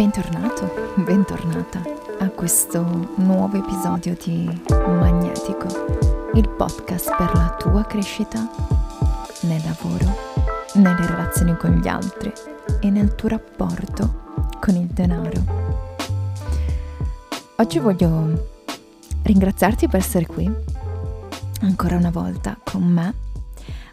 [0.00, 1.82] Bentornato, bentornata
[2.20, 8.48] a questo nuovo episodio di Magnetico, il podcast per la tua crescita
[9.42, 10.06] nel lavoro,
[10.76, 12.32] nelle relazioni con gli altri
[12.80, 15.44] e nel tuo rapporto con il denaro.
[17.56, 18.48] Oggi voglio
[19.22, 20.50] ringraziarti per essere qui
[21.60, 23.14] ancora una volta con me.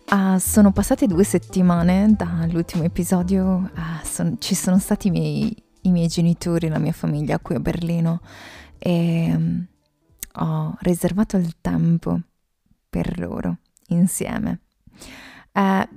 [0.09, 5.91] Uh, sono passate due settimane dall'ultimo episodio, uh, son, ci sono stati i miei, i
[5.91, 8.21] miei, genitori, la mia famiglia qui a Berlino
[8.77, 9.65] e um,
[10.33, 12.19] ho riservato il tempo
[12.89, 14.61] per loro insieme.
[15.53, 15.87] Uh,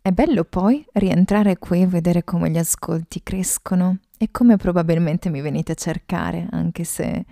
[0.00, 5.40] è bello poi rientrare qui e vedere come gli ascolti crescono e come probabilmente mi
[5.40, 7.24] venite a cercare, anche se,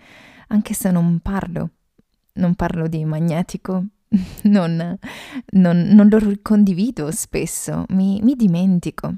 [0.49, 1.71] anche se non parlo
[2.37, 3.85] non parlo di magnetico,
[4.45, 4.99] non,
[5.53, 9.15] non, non, lo condivido spesso, mi, mi, dimentico,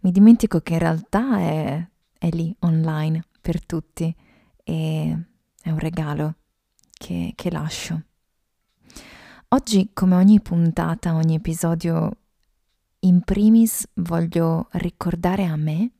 [0.00, 1.86] mi dimentico che in realtà è,
[2.22, 4.14] è lì online per tutti
[4.62, 5.24] e
[5.60, 6.36] è un regalo
[6.92, 8.02] che, che lascio.
[9.48, 12.10] Oggi, come ogni puntata, ogni episodio,
[13.00, 15.90] in primis voglio ricordare a me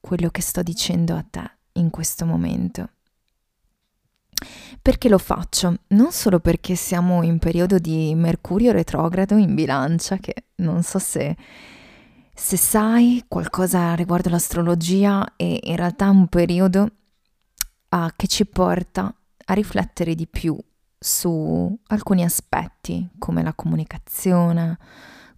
[0.00, 2.90] quello che sto dicendo a te in questo momento
[4.82, 5.76] perché lo faccio?
[5.88, 11.36] Non solo perché siamo in periodo di Mercurio retrogrado in bilancia, che non so se,
[12.34, 16.90] se sai qualcosa riguardo l'astrologia, è in realtà un periodo
[17.90, 20.56] uh, che ci porta a riflettere di più
[20.98, 24.78] su alcuni aspetti, come la comunicazione,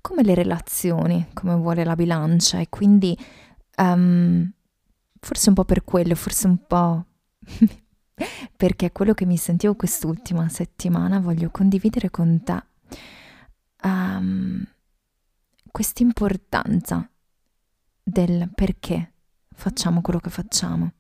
[0.01, 3.17] come le relazioni, come vuole la bilancia, e quindi
[3.79, 4.51] um,
[5.19, 7.05] forse un po' per quello, forse un po'
[8.56, 12.62] perché quello che mi sentivo quest'ultima settimana voglio condividere con te.
[13.83, 14.64] Um,
[15.75, 17.11] quest'importanza
[18.00, 19.14] del perché
[19.56, 20.92] facciamo quello che facciamo.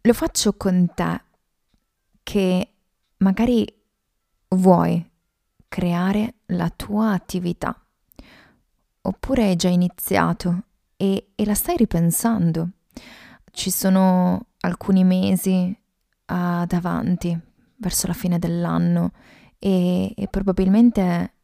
[0.00, 1.22] Lo faccio con te
[2.24, 2.72] che
[3.18, 3.64] magari
[4.48, 5.08] vuoi
[5.68, 7.80] creare la tua attività
[9.02, 10.64] oppure hai già iniziato
[10.96, 12.68] e, e la stai ripensando.
[13.52, 15.72] Ci sono alcuni mesi
[16.26, 17.38] uh, davanti,
[17.76, 19.12] verso la fine dell'anno
[19.56, 21.34] e, e probabilmente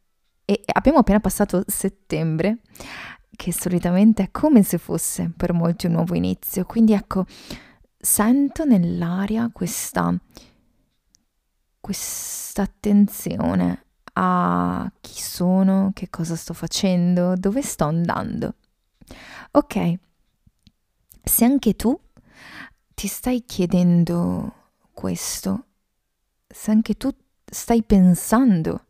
[0.51, 2.57] e abbiamo appena passato settembre,
[3.37, 6.65] che solitamente è come se fosse per molti un nuovo inizio.
[6.65, 7.25] Quindi ecco,
[7.97, 10.13] sento nell'aria questa,
[11.79, 18.55] questa attenzione a chi sono, che cosa sto facendo, dove sto andando.
[19.51, 19.93] Ok,
[21.23, 21.97] se anche tu
[22.93, 24.53] ti stai chiedendo
[24.91, 25.67] questo,
[26.45, 27.09] se anche tu
[27.45, 28.87] stai pensando,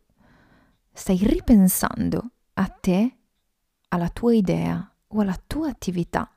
[0.92, 3.16] stai ripensando a te,
[3.88, 6.30] alla tua idea o alla tua attività,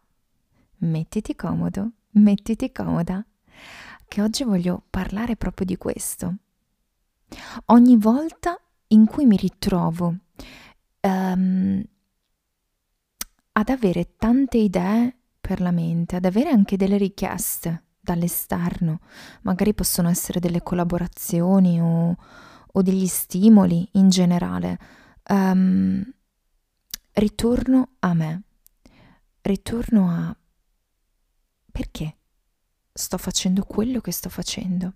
[0.77, 3.25] mettiti comodo, mettiti comoda,
[4.07, 6.35] che oggi voglio parlare proprio di questo.
[7.65, 10.15] Ogni volta in cui mi ritrovo
[11.01, 11.83] um,
[13.53, 18.99] ad avere tante idee per la mente, ad avere anche delle richieste dall'esterno,
[19.41, 22.15] magari possono essere delle collaborazioni o,
[22.77, 24.79] o degli stimoli in generale.
[25.27, 26.03] Um,
[27.13, 28.41] ritorno a me,
[29.41, 30.35] ritorno a
[31.71, 32.17] perché
[32.93, 34.93] sto facendo quello che sto facendo.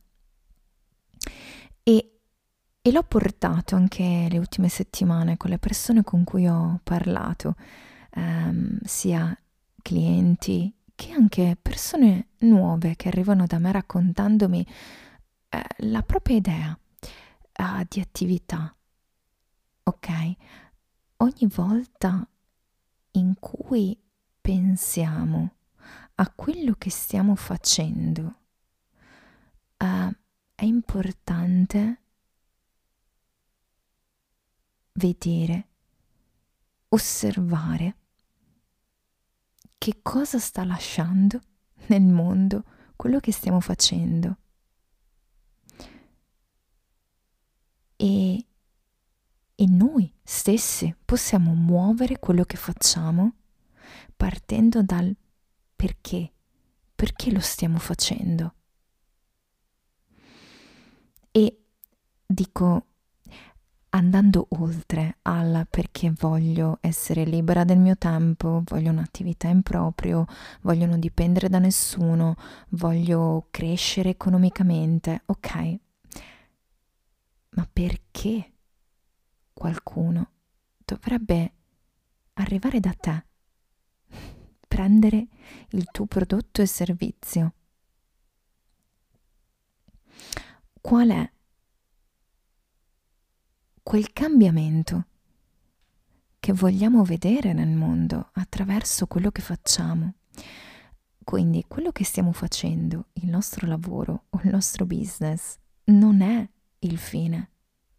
[1.84, 2.19] E,
[2.81, 7.56] e l'ho portato anche le ultime settimane con le persone con cui ho parlato,
[8.16, 9.38] um, sia
[9.81, 14.66] clienti che anche persone nuove che arrivano da me raccontandomi
[15.50, 16.79] eh, la propria idea
[17.59, 18.74] eh, di attività.
[19.84, 20.36] Ok?
[21.18, 22.25] Ogni volta
[23.12, 24.00] in cui
[24.40, 25.56] pensiamo
[26.16, 28.36] a quello che stiamo facendo,
[29.78, 30.18] eh,
[30.56, 32.02] è importante
[34.94, 35.67] vedere,
[36.90, 37.96] osservare
[39.78, 41.41] che cosa sta lasciando
[41.88, 42.64] nel mondo
[42.96, 44.38] quello che stiamo facendo.
[48.01, 48.46] E,
[49.55, 53.34] e noi stessi possiamo muovere quello che facciamo
[54.16, 55.13] partendo dal
[55.75, 56.31] perché,
[56.96, 58.53] perché lo stiamo facendo.
[61.31, 61.61] E
[62.25, 62.85] dico
[63.90, 70.25] andando oltre al perché voglio essere libera del mio tempo, voglio un'attività in proprio,
[70.61, 72.35] voglio non dipendere da nessuno,
[72.69, 75.79] voglio crescere economicamente, ok.
[77.51, 78.53] Ma perché
[79.53, 80.31] qualcuno
[80.85, 81.53] dovrebbe
[82.34, 83.25] arrivare da te
[84.69, 85.28] per comprendere
[85.72, 87.53] il tuo prodotto e servizio.
[90.79, 91.31] Qual è
[93.84, 95.05] quel cambiamento
[96.40, 100.13] che vogliamo vedere nel mondo attraverso quello che facciamo?
[101.23, 106.49] Quindi quello che stiamo facendo, il nostro lavoro o il nostro business, non è
[106.79, 107.49] il fine,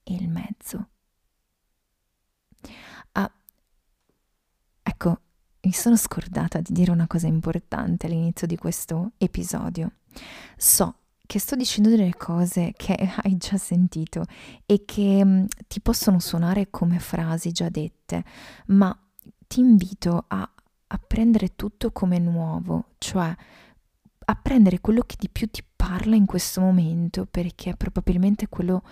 [0.05, 0.89] il mezzo.
[3.13, 3.31] Ah,
[4.83, 5.21] ecco,
[5.63, 9.93] mi sono scordata di dire una cosa importante all'inizio di questo episodio.
[10.57, 10.95] So
[11.31, 14.25] che sto dicendo delle cose che hai già sentito
[14.67, 18.25] e che mm, ti possono suonare come frasi già dette,
[18.67, 18.97] ma
[19.47, 20.51] ti invito a,
[20.89, 23.33] a prendere tutto come nuovo, cioè
[24.31, 28.85] a prendere quello che di più ti parla in questo momento, perché è probabilmente quello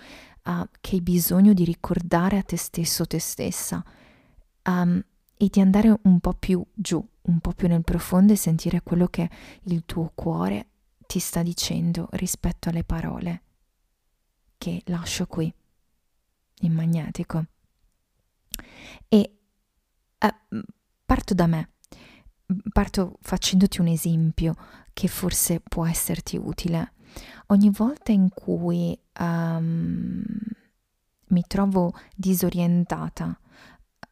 [0.43, 3.81] uh, che hai bisogno di ricordare a te stesso, te stessa,
[4.65, 5.01] um,
[5.37, 9.07] e di andare un po' più giù, un po' più nel profondo e sentire quello
[9.07, 9.29] che
[9.63, 10.67] il tuo cuore
[11.07, 13.43] ti sta dicendo rispetto alle parole
[14.57, 15.51] che lascio qui
[16.63, 17.45] in magnetico.
[19.07, 19.37] E
[20.19, 20.59] uh,
[21.05, 21.69] parto da me,
[22.73, 24.55] parto facendoti un esempio
[24.99, 26.91] che forse può esserti utile.
[27.47, 30.21] Ogni volta in cui um,
[31.27, 33.39] mi trovo disorientata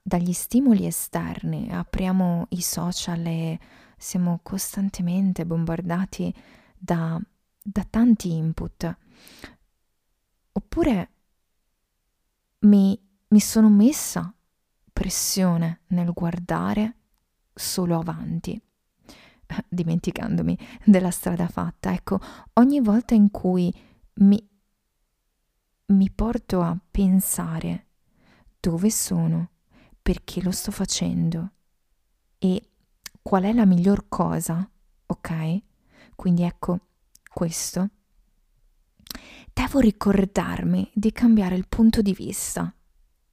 [0.02, 3.60] dagli stimoli esterni, apriamo i social e
[3.98, 6.34] siamo costantemente bombardati
[6.78, 7.20] da,
[7.62, 8.98] da tanti input.
[10.54, 11.10] Oppure
[12.60, 12.98] mi,
[13.28, 14.34] mi sono messa
[14.94, 16.96] pressione nel guardare
[17.54, 18.62] solo avanti,
[19.68, 21.94] dimenticandomi della strada fatta.
[21.94, 22.20] Ecco,
[22.54, 23.74] ogni volta in cui
[24.16, 24.50] mi,
[25.88, 27.86] mi porto a pensare
[28.60, 29.52] dove sono,
[30.02, 31.52] perché lo sto facendo
[32.38, 32.70] e
[33.22, 34.70] qual è la miglior cosa,
[35.06, 35.62] ok?
[36.16, 36.80] Quindi ecco
[37.32, 37.90] questo.
[39.54, 42.74] Devo ricordarmi di cambiare il punto di vista,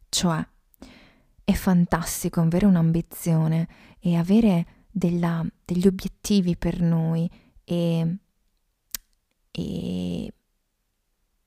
[0.09, 0.47] cioè
[1.45, 3.69] è fantastico avere un'ambizione
[4.01, 4.67] e avere
[4.97, 7.29] della, degli obiettivi per noi
[7.65, 8.17] e,
[9.51, 10.33] e,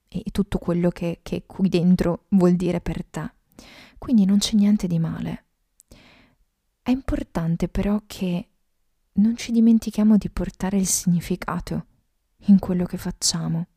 [0.09, 3.31] e tutto quello che, che qui dentro vuol dire per te.
[3.97, 5.45] Quindi non c'è niente di male.
[6.81, 8.49] È importante però che
[9.13, 11.85] non ci dimentichiamo di portare il significato
[12.47, 13.67] in quello che facciamo.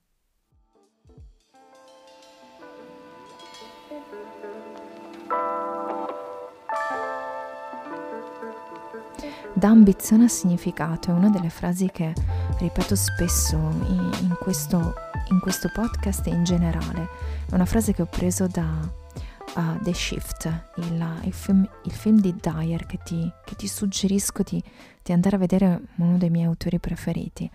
[9.60, 12.14] Da ambizione a significato è una delle frasi che
[12.60, 14.94] ripeto spesso in, in, questo,
[15.28, 17.06] in questo podcast e in generale.
[17.46, 20.46] È una frase che ho preso da uh, The Shift,
[20.76, 24.64] il, il, film, il, film, di Dyer che ti, che ti suggerisco di,
[25.02, 27.50] di andare a vedere uno dei miei autori preferiti.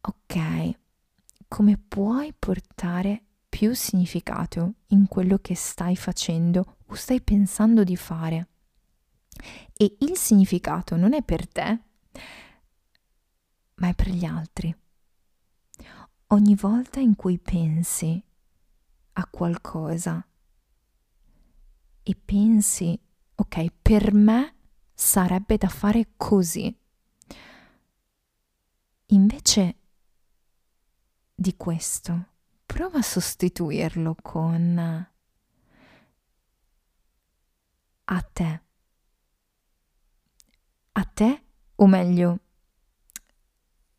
[0.00, 0.70] Ok,
[1.48, 8.48] come puoi portare più significato in quello che stai facendo o stai pensando di fare?
[9.72, 11.80] E il significato non è per te,
[13.76, 14.74] ma è per gli altri.
[16.28, 18.22] Ogni volta in cui pensi
[19.12, 20.26] a qualcosa
[22.02, 22.98] e pensi,
[23.34, 24.54] ok, per me
[24.92, 26.76] sarebbe da fare così.
[29.06, 29.76] Invece
[31.34, 32.26] di questo,
[32.64, 35.06] prova a sostituirlo con
[38.06, 38.63] a te.
[40.96, 41.42] A te,
[41.74, 42.38] o meglio,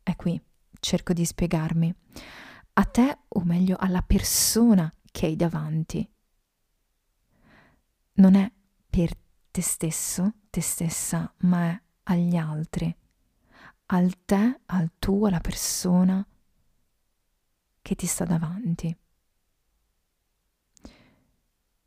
[0.02, 0.40] è qui,
[0.80, 1.94] cerco di spiegarmi.
[2.72, 6.10] A te, o meglio, alla persona che hai davanti.
[8.14, 8.50] Non è
[8.88, 9.14] per
[9.50, 12.94] te stesso, te stessa, ma è agli altri,
[13.86, 16.26] al te, al tuo, alla persona
[17.82, 18.96] che ti sta davanti,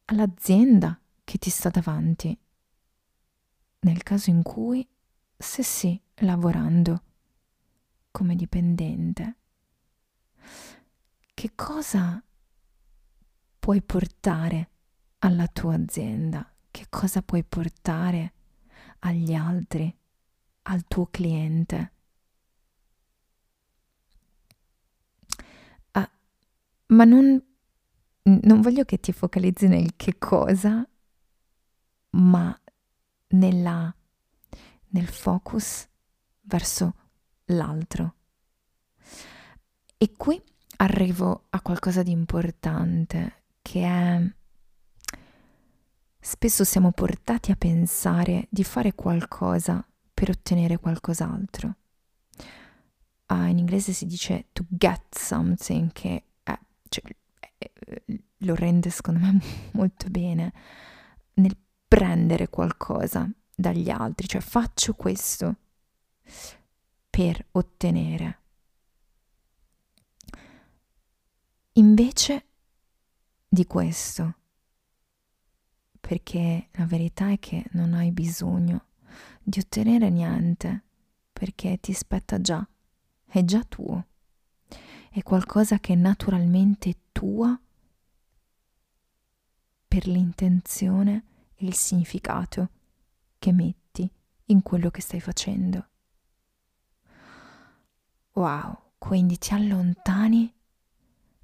[0.05, 2.37] all'azienda che ti sta davanti,
[3.79, 4.87] nel caso in cui
[5.41, 7.03] stessi lavorando
[8.11, 9.37] come dipendente.
[11.33, 12.21] Che cosa
[13.57, 14.69] puoi portare
[15.19, 18.33] alla tua azienda, che cosa puoi portare
[18.99, 19.95] agli altri,
[20.63, 21.93] al tuo cliente.
[25.91, 26.11] Ah,
[26.87, 27.41] ma non,
[28.23, 30.87] non voglio che ti focalizzi nel che cosa,
[32.11, 32.61] ma
[33.29, 33.95] nella,
[34.89, 35.87] nel focus
[36.41, 36.93] verso
[37.45, 38.15] l'altro.
[39.97, 40.41] E qui
[40.77, 44.33] arrivo a qualcosa di importante che è
[46.19, 51.75] spesso siamo portati a pensare di fare qualcosa per ottenere qualcos'altro.
[53.27, 57.03] Uh, in inglese si dice to get something, che è, cioè,
[57.57, 57.71] è,
[58.37, 59.39] lo rende secondo me
[59.73, 60.53] molto bene
[61.33, 61.55] nel
[61.87, 65.55] prendere qualcosa dagli altri, cioè faccio questo
[67.09, 68.37] per ottenere.
[71.73, 72.45] Invece
[73.47, 74.35] di questo,
[75.99, 78.85] perché la verità è che non hai bisogno
[79.43, 80.83] di ottenere niente,
[81.33, 82.65] perché ti spetta già,
[83.25, 84.07] è già tuo,
[85.09, 87.59] è qualcosa che è naturalmente tua.
[89.89, 91.23] Per l'intenzione
[91.55, 92.69] e il significato
[93.39, 94.11] che metti
[94.45, 95.87] in quello che stai facendo.
[98.33, 100.53] Wow, quindi ti allontani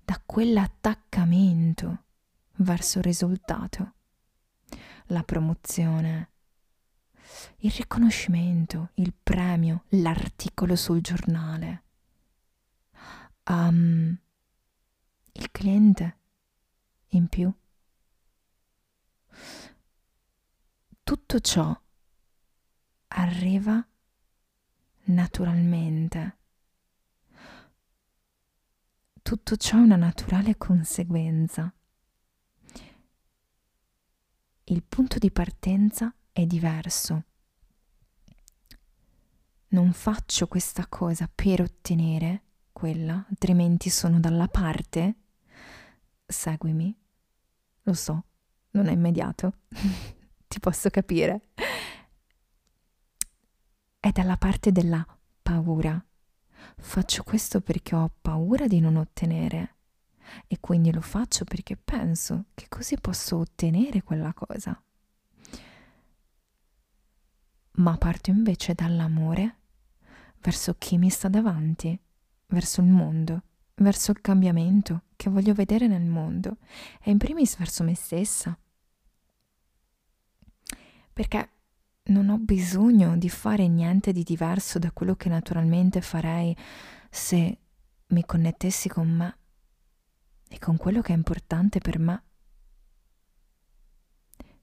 [0.03, 2.03] da quell'attaccamento
[2.57, 3.93] verso il risultato,
[5.07, 6.29] la promozione,
[7.57, 11.83] il riconoscimento, il premio, l'articolo sul giornale,
[13.49, 14.17] um,
[15.31, 16.17] il cliente
[17.09, 17.51] in più.
[21.03, 21.77] Tutto ciò
[23.15, 23.85] arriva
[25.05, 26.37] naturalmente.
[29.21, 31.73] Tutto ciò è una naturale conseguenza.
[34.65, 37.23] Il punto di partenza è diverso.
[39.69, 45.15] Non faccio questa cosa per ottenere quella, altrimenti sono dalla parte.
[46.25, 46.95] Seguimi.
[47.83, 48.25] Lo so,
[48.71, 49.59] non è immediato.
[50.47, 51.49] Ti posso capire
[54.05, 55.03] è dalla parte della
[55.41, 55.99] paura.
[56.77, 59.77] Faccio questo perché ho paura di non ottenere
[60.45, 64.79] e quindi lo faccio perché penso che così posso ottenere quella cosa.
[67.77, 69.55] Ma parto invece dall'amore
[70.39, 71.99] verso chi mi sta davanti,
[72.45, 73.41] verso il mondo,
[73.73, 76.57] verso il cambiamento che voglio vedere nel mondo
[77.01, 78.55] e in primis verso me stessa.
[81.11, 81.49] Perché
[82.05, 86.55] non ho bisogno di fare niente di diverso da quello che naturalmente farei
[87.09, 87.57] se
[88.07, 89.37] mi connettessi con me
[90.47, 92.23] e con quello che è importante per me.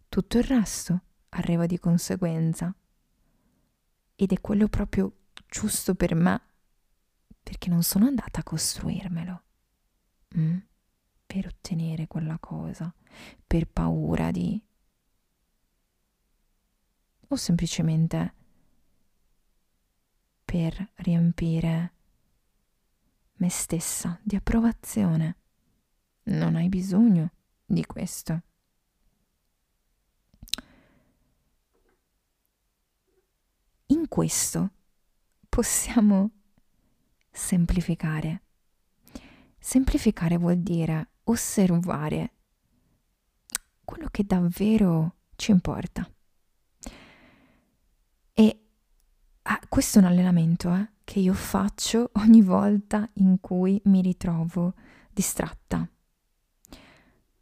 [0.09, 2.75] Tutto il resto arriva di conseguenza
[4.15, 5.17] ed è quello proprio
[5.49, 6.41] giusto per me
[7.43, 9.43] perché non sono andata a costruirmelo
[10.37, 10.57] mm?
[11.27, 12.95] per ottenere quella cosa,
[13.47, 14.63] per paura di
[17.33, 18.35] o semplicemente
[20.45, 21.93] per riempire
[23.35, 25.37] me stessa di approvazione.
[26.25, 27.33] Non hai bisogno
[27.65, 28.43] di questo.
[33.87, 34.71] In questo
[35.49, 36.31] possiamo
[37.31, 38.43] semplificare.
[39.59, 42.33] Semplificare vuol dire osservare
[43.85, 46.07] quello che davvero ci importa.
[49.45, 54.75] Ah, questo è un allenamento eh, che io faccio ogni volta in cui mi ritrovo
[55.11, 55.87] distratta.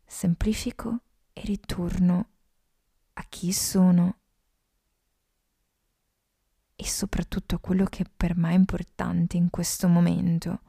[0.05, 1.01] Semplifico
[1.33, 2.29] e ritorno
[3.13, 4.17] a chi sono
[6.75, 10.63] e soprattutto a quello che per me è importante in questo momento,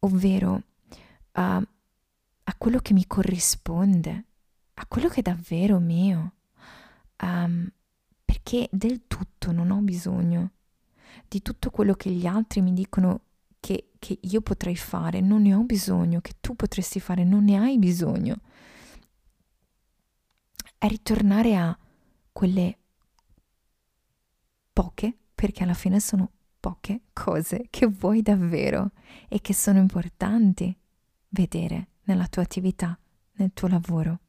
[0.00, 0.62] ovvero
[1.32, 4.24] a, a quello che mi corrisponde,
[4.74, 6.32] a quello che è davvero mio.
[7.22, 7.72] Um,
[8.48, 10.52] perché del tutto non ho bisogno
[11.28, 13.20] di tutto quello che gli altri mi dicono
[13.60, 17.58] che, che io potrei fare, non ne ho bisogno, che tu potresti fare, non ne
[17.58, 18.40] hai bisogno.
[20.78, 21.78] È ritornare a
[22.32, 22.78] quelle
[24.72, 28.92] poche, perché alla fine sono poche cose che vuoi davvero
[29.28, 30.74] e che sono importanti
[31.30, 32.98] vedere nella tua attività,
[33.32, 34.20] nel tuo lavoro.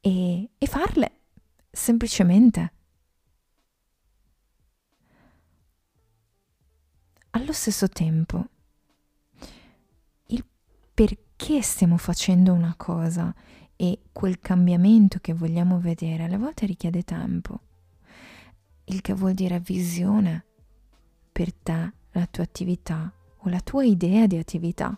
[0.00, 1.18] E, e farle
[1.74, 2.72] semplicemente.
[7.30, 8.46] Allo stesso tempo,
[10.26, 10.44] il
[10.94, 13.34] perché stiamo facendo una cosa
[13.76, 17.60] e quel cambiamento che vogliamo vedere alle volte richiede tempo,
[18.84, 20.44] il che vuol dire visione
[21.32, 24.96] per te, la tua attività o la tua idea di attività.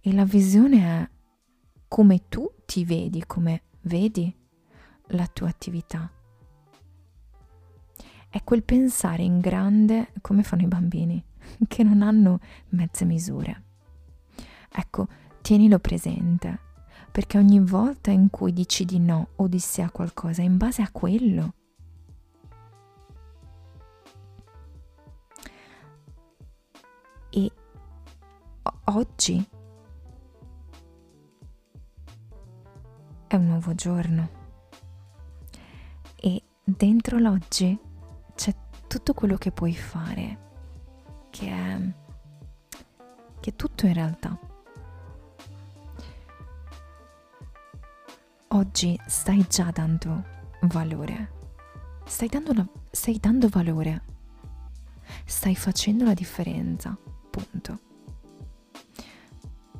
[0.00, 1.10] E la visione è
[1.88, 4.44] come tu ti vedi, come vedi
[5.08, 6.10] la tua attività.
[8.28, 11.22] È quel pensare in grande come fanno i bambini,
[11.68, 13.62] che non hanno mezze misure.
[14.70, 15.08] Ecco,
[15.40, 16.60] tienilo presente,
[17.10, 20.82] perché ogni volta in cui dici di no o di sì a qualcosa, in base
[20.82, 21.54] a quello.
[27.30, 27.50] E
[28.84, 29.48] oggi
[33.28, 34.35] è un nuovo giorno
[36.16, 37.78] e dentro l'oggi
[38.34, 38.54] c'è
[38.88, 40.38] tutto quello che puoi fare,
[41.30, 41.80] che è,
[43.40, 44.38] che è tutto in realtà.
[48.48, 50.24] Oggi stai già dando
[50.62, 51.32] valore,
[52.04, 54.02] stai dando, la, stai dando valore,
[55.24, 56.96] stai facendo la differenza,
[57.30, 57.80] punto.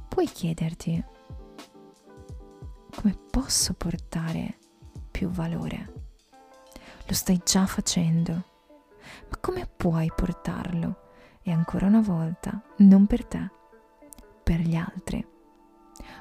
[0.08, 1.04] Puoi chiederti
[2.94, 4.58] come posso portare
[5.10, 6.05] più valore?
[7.08, 11.04] Lo stai già facendo, ma come puoi portarlo?
[11.42, 13.48] E ancora una volta, non per te,
[14.42, 15.24] per gli altri.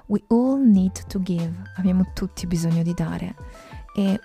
[0.08, 3.36] We all need to give, abbiamo tutti bisogno di dare
[3.96, 4.20] e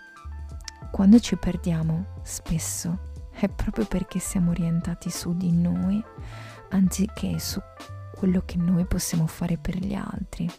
[0.91, 6.05] quando ci perdiamo spesso è proprio perché siamo orientati su di noi
[6.71, 7.61] anziché su
[8.15, 10.51] quello che noi possiamo fare per gli altri,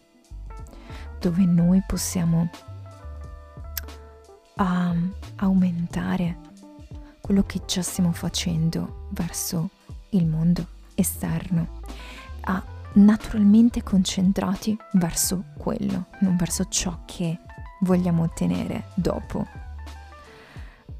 [1.20, 2.50] dove noi possiamo
[4.62, 6.38] um, aumentare
[7.20, 9.70] quello che già stiamo facendo verso
[10.10, 10.65] il mondo
[10.96, 11.80] esterno,
[12.41, 12.63] a
[12.94, 17.39] naturalmente concentrati verso quello, non verso ciò che
[17.82, 19.46] vogliamo ottenere dopo.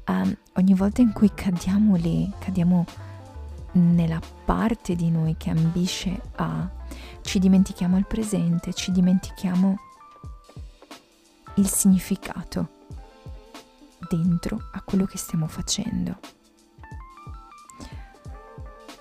[0.06, 2.84] Um, ogni volta in cui cadiamo lì, cadiamo
[3.72, 6.68] nella parte di noi che ambisce a,
[7.22, 9.78] ci dimentichiamo il presente, ci dimentichiamo
[11.56, 12.71] il significato
[14.16, 16.18] dentro a quello che stiamo facendo.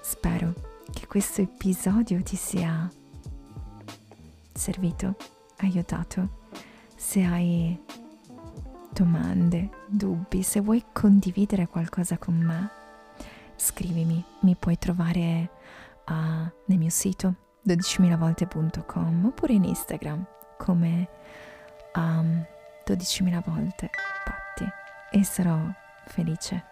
[0.01, 0.53] Spero
[0.93, 2.89] che questo episodio ti sia
[4.53, 5.15] servito,
[5.57, 6.39] aiutato.
[6.95, 7.77] Se hai
[8.93, 12.69] domande, dubbi, se vuoi condividere qualcosa con me,
[13.57, 15.51] scrivimi, mi puoi trovare
[16.07, 16.13] uh,
[16.65, 17.35] nel mio sito
[17.67, 20.25] 12.000volte.com oppure in Instagram
[20.57, 21.09] come
[21.95, 22.45] um,
[22.85, 23.89] 12.000 volte
[25.11, 25.59] e sarò
[26.05, 26.65] felice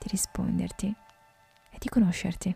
[0.00, 0.94] di risponderti
[1.70, 2.54] e di conoscerti.